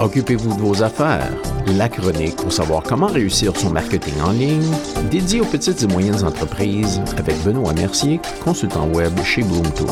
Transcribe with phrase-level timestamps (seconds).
[0.00, 1.28] Occupez-vous de vos affaires.
[1.76, 4.72] La chronique pour savoir comment réussir son marketing en ligne,
[5.10, 9.88] dédié aux petites et moyennes entreprises avec Benoît Mercier, consultant web chez Bloom Tools.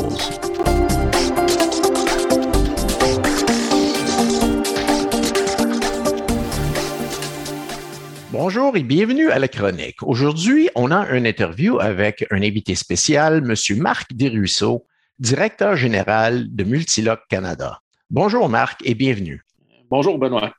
[8.30, 10.04] Bonjour et bienvenue à la chronique.
[10.04, 13.78] Aujourd'hui, on a une interview avec un invité spécial, M.
[13.78, 14.86] Marc Desruisseaux,
[15.18, 17.80] directeur général de Multiloc Canada.
[18.08, 19.42] Bonjour Marc et bienvenue.
[19.88, 20.52] Bonjour Benoît.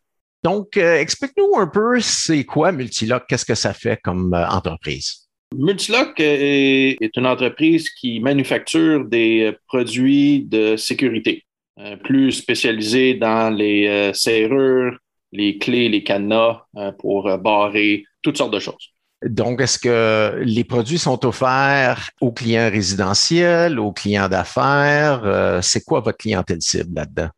[0.44, 5.28] Donc, euh, explique-nous un peu, c'est quoi Multiloc, qu'est-ce que ça fait comme euh, entreprise?
[5.56, 11.46] Multiloc est, est, une entreprise qui manufacture des produits de sécurité,
[11.80, 14.98] euh, plus spécialisés dans les serrures,
[15.32, 16.64] les clés, les cadenas
[17.00, 18.94] pour barrer, toutes sortes de choses.
[19.26, 25.60] Donc, est-ce que les produits sont offerts aux clients résidentiels, aux clients d'affaires?
[25.64, 27.30] c'est quoi votre clientèle cible là-dedans?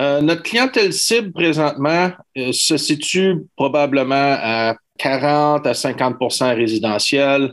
[0.00, 7.52] Euh, notre clientèle cible présentement euh, se situe probablement à 40 à 50% résidentiel,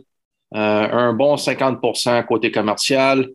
[0.56, 0.58] euh,
[0.92, 3.30] un bon 50% côté commercial.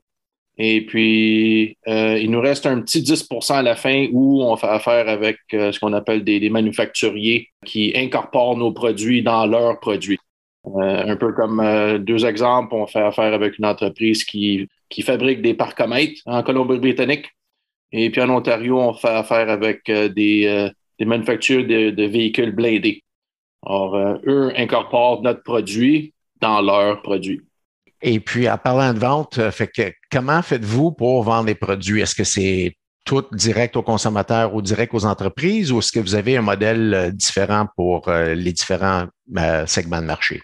[0.58, 5.06] Et puis, il nous reste un petit 10% à la fin où on fait affaire
[5.06, 10.18] avec ce qu'on appelle des, des, manufacturiers qui incorporent nos produits dans leurs produits.
[10.64, 15.52] un peu comme deux exemples, on fait affaire avec une entreprise qui, qui fabrique des
[15.52, 17.26] parcomètres en Colombie-Britannique.
[17.92, 22.54] Et puis en Ontario, on fait affaire avec euh, des, euh, des manufactures de, véhicules
[22.54, 23.02] blindés.
[23.64, 27.42] Alors, euh, eux incorporent notre produit dans leurs produits.
[28.02, 32.02] Et puis, en parlant de vente, fait que, comment faites-vous pour vendre les produits?
[32.02, 36.14] Est-ce que c'est tout direct aux consommateurs ou direct aux entreprises ou est-ce que vous
[36.14, 39.06] avez un modèle différent pour les différents
[39.66, 40.42] segments de marché?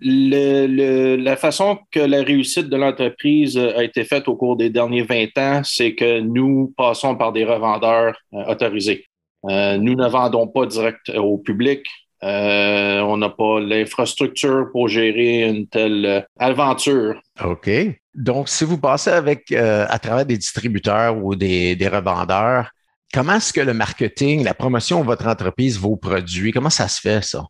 [0.00, 5.38] La façon que la réussite de l'entreprise a été faite au cours des derniers 20
[5.38, 9.06] ans, c'est que nous passons par des revendeurs euh, autorisés.
[9.48, 11.84] Euh, nous ne vendons pas direct au public.
[12.22, 17.20] Euh, on n'a pas l'infrastructure pour gérer une telle aventure.
[17.44, 17.70] OK.
[18.14, 22.70] Donc, si vous passez avec à travers des distributeurs ou des, des revendeurs,
[23.12, 27.00] comment est-ce que le marketing, la promotion de votre entreprise, vos produits, comment ça se
[27.00, 27.44] fait, ça?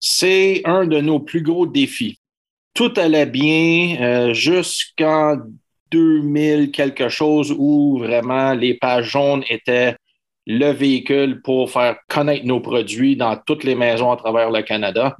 [0.00, 2.18] C'est un de nos plus gros défis.
[2.74, 5.36] Tout allait bien euh, jusqu'en
[5.90, 9.96] 2000 quelque chose où vraiment les pages jaunes étaient
[10.46, 15.16] le véhicule pour faire connaître nos produits dans toutes les maisons à travers le Canada.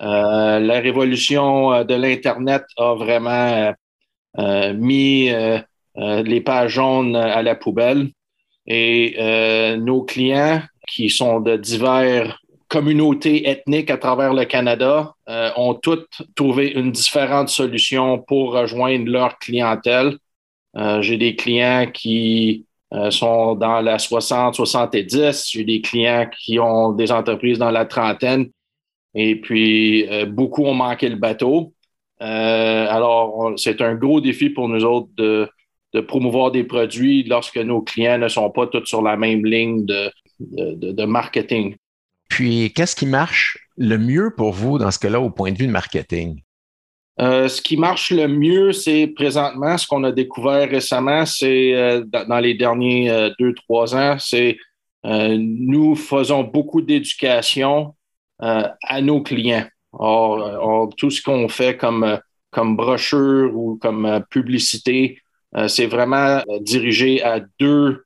[0.00, 3.72] Euh, la révolution euh, de l'Internet a vraiment
[4.74, 5.30] mis
[5.96, 8.10] les pages jaunes à la poubelle
[8.66, 9.16] et
[9.78, 12.38] nos clients qui sont de divers
[12.76, 19.10] communautés ethniques à travers le Canada euh, ont toutes trouvé une différente solution pour rejoindre
[19.10, 20.18] leur clientèle.
[20.76, 26.92] Euh, j'ai des clients qui euh, sont dans la 60-70, j'ai des clients qui ont
[26.92, 28.50] des entreprises dans la trentaine,
[29.14, 31.72] et puis beaucoup ont manqué le bateau.
[32.20, 35.48] alors, c'est un gros défi pour nous autres de,
[36.06, 41.04] promouvoir des produits lorsque nos clients ne sont pas tous sur la même ligne de
[41.06, 41.74] marketing.
[42.28, 45.66] Puis, qu'est-ce qui marche le mieux pour vous dans ce cas-là au point de vue
[45.66, 46.40] de marketing?
[47.18, 52.04] Euh, ce qui marche le mieux, c'est présentement ce qu'on a découvert récemment, c'est euh,
[52.04, 54.58] dans les derniers euh, deux, trois ans, c'est
[55.08, 57.94] nous faisons beaucoup d'éducation
[58.40, 59.64] à nos clients.
[59.92, 62.18] Or, tout ce qu'on fait comme,
[62.50, 65.20] comme brochure ou comme publicité,
[65.68, 68.04] c'est vraiment dirigé à deux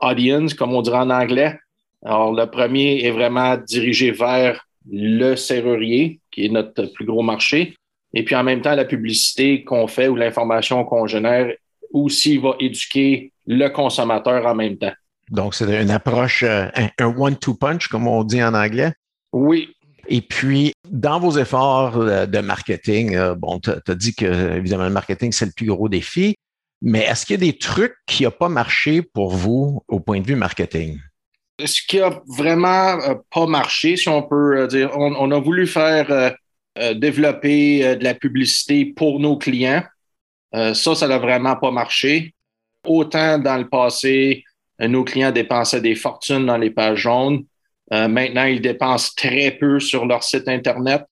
[0.00, 1.60] audiences, comme on dirait en anglais.
[2.04, 7.74] Alors, le premier est vraiment dirigé vers le serrurier, qui est notre plus gros marché.
[8.14, 11.52] Et puis, en même temps, la publicité qu'on fait ou l'information qu'on génère
[11.92, 14.92] aussi va éduquer le consommateur en même temps.
[15.30, 16.66] Donc, c'est une approche, euh,
[16.98, 18.92] un one-two punch, comme on dit en anglais?
[19.32, 19.74] Oui.
[20.08, 24.84] Et puis, dans vos efforts euh, de marketing, euh, bon, tu as dit que, évidemment,
[24.84, 26.34] le marketing, c'est le plus gros défi,
[26.82, 30.20] mais est-ce qu'il y a des trucs qui n'ont pas marché pour vous au point
[30.20, 30.98] de vue marketing?
[31.60, 35.66] Ce qui a vraiment euh, pas marché, si on peut euh, dire, on, a voulu
[35.66, 36.10] faire
[36.78, 39.82] euh, développer de la publicité pour nos clients.
[40.52, 42.34] ça, ça n'a vraiment pas marché.
[42.86, 44.42] Autant dans le passé,
[44.80, 47.44] nos clients dépensaient des fortunes dans les pages jaunes.
[47.90, 51.02] maintenant, ils dépensent très peu sur leur site Internet.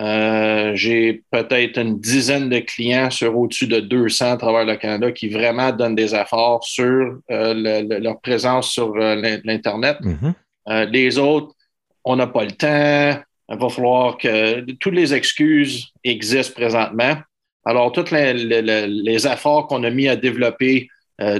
[0.00, 5.12] Euh, j'ai peut-être une dizaine de clients sur au-dessus de 200 à travers le Canada
[5.12, 9.98] qui vraiment donnent des efforts sur euh, leur présence sur euh, l'Internet.
[10.00, 10.90] Mm-hmm.
[10.90, 11.54] les autres,
[12.02, 13.22] on n'a pas le temps.
[13.50, 17.16] Il va falloir que toutes les excuses existent présentement.
[17.64, 20.88] Alors, tous les, efforts qu'on a mis à développer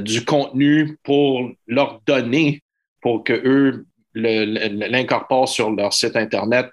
[0.00, 2.62] du contenu pour leur donner
[3.00, 6.68] pour que eux l'incorporent sur leur site Internet.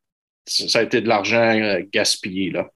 [0.45, 2.51] Ça a été de l'argent euh, gaspillé.
[2.51, 2.67] Là.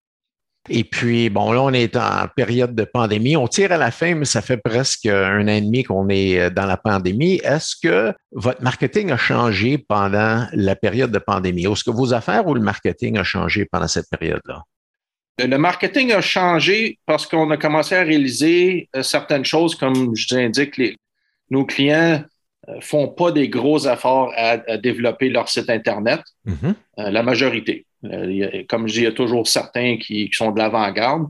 [0.69, 3.37] Et puis, bon, là, on est en période de pandémie.
[3.37, 6.39] On tire à la fin, mais ça fait presque un an et demi qu'on est
[6.39, 7.39] euh, dans la pandémie.
[7.43, 11.65] Est-ce que votre marketing a changé pendant la période de pandémie?
[11.65, 14.63] Est-ce que vos affaires ou le marketing a changé pendant cette période-là?
[15.37, 20.35] Le marketing a changé parce qu'on a commencé à réaliser euh, certaines choses, comme je
[20.35, 20.97] vous indique, les,
[21.51, 22.27] nos clients euh,
[22.81, 26.75] font pas des gros efforts à, développer leur site Internet, mm-hmm.
[26.97, 27.85] la majorité.
[28.11, 31.27] Euh, comme je dis, il y a toujours certains qui, sont de l'avant-garde,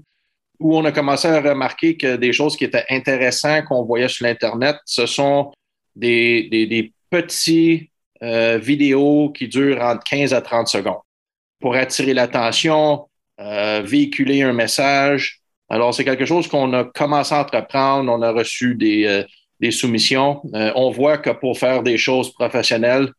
[0.60, 4.26] où on a commencé à remarquer que des choses qui étaient intéressantes qu'on voyait sur
[4.26, 5.52] l'Internet, ce sont
[5.96, 7.92] des, des, petits
[8.24, 11.00] euh, vidéos qui durent entre 15 à 30 secondes
[11.62, 13.08] pour attirer l'attention,
[13.40, 15.40] euh, véhiculer un message.
[15.70, 18.12] Alors, c'est quelque chose qu'on a commencé à entreprendre.
[18.12, 19.26] On a reçu des,
[19.60, 20.42] des soumissions.
[20.54, 23.12] on voit que pour faire des choses professionnelles,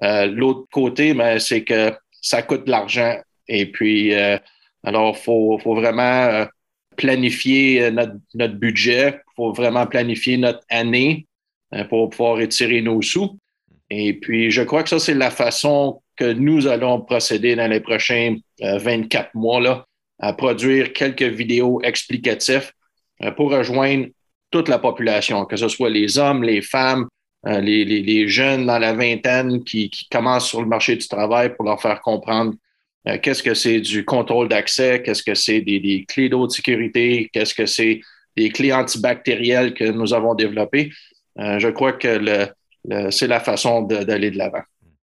[0.00, 1.92] l'autre côté, ben, c'est que
[2.24, 3.16] ça coûte de l'argent.
[3.48, 4.38] Et puis, euh,
[4.82, 6.46] alors, il faut, vraiment euh,
[6.96, 7.90] planifier euh,
[8.34, 11.26] notre, budget, il faut vraiment planifier notre année
[11.88, 13.36] pour pouvoir étirer nos sous.
[13.90, 17.80] Et puis, je crois que ça, c'est la façon que nous allons procéder dans les
[17.80, 19.84] prochains 24 mois, là,
[20.20, 22.70] à produire quelques vidéos explicatives
[23.36, 24.06] pour rejoindre
[24.54, 27.08] toute la population, que ce soit les hommes, les femmes,
[27.48, 31.82] euh, les, jeunes dans la vingtaine qui, commencent sur le marché du travail pour leur
[31.82, 32.54] faire comprendre
[33.08, 37.28] euh, qu'est-ce que c'est du contrôle d'accès, qu'est-ce que c'est des, clés d'eau de sécurité,
[37.32, 38.00] qu'est-ce que c'est
[38.36, 40.92] des clés antibactérielles que nous avons développées.
[41.40, 42.48] Euh, je crois que
[43.10, 44.62] c'est la façon d'aller de l'avant.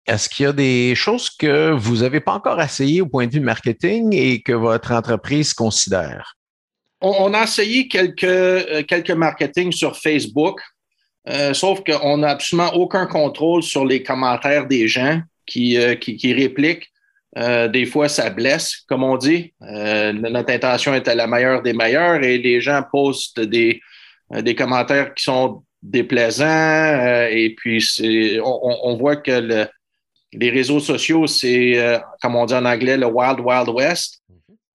[0.06, 3.32] Est-ce qu'il y a des choses que vous n'avez pas encore essayées au point de
[3.32, 6.37] vue marketing et que votre entreprise considère?
[7.00, 10.60] On, a essayé quelques, quelques marketing sur Facebook.
[11.28, 16.32] Euh, sauf qu'on n'a absolument aucun contrôle sur les commentaires des gens qui, euh, qui,
[16.32, 16.88] répliquent.
[17.36, 19.52] Euh, des fois, ça blesse, comme on dit.
[19.60, 23.80] notre intention était la meilleure des meilleures et les gens postent des,
[24.30, 27.26] des commentaires qui sont déplaisants.
[27.30, 27.84] et puis,
[28.42, 29.66] on, on, voit que
[30.32, 34.22] les réseaux sociaux, c'est, comme on dit en anglais, le Wild Wild West.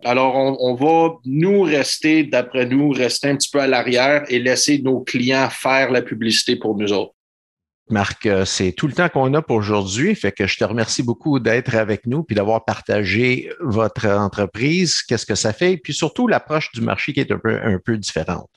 [0.05, 4.79] Alors, on, va, nous, rester, d'après nous, rester un petit peu à l'arrière et laisser
[4.81, 7.13] nos clients faire la publicité pour nous autres.
[7.89, 10.15] Marc, euh, c'est tout le temps qu'on a pour aujourd'hui.
[10.15, 15.25] Fait que je te remercie beaucoup d'être avec nous puis d'avoir partagé votre entreprise, qu'est-ce
[15.25, 18.49] que ça fait, puis surtout l'approche du marché qui est un peu, un peu différente.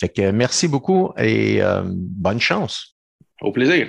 [0.00, 2.96] Fait que merci beaucoup et euh, bonne chance.
[3.40, 3.88] Au plaisir.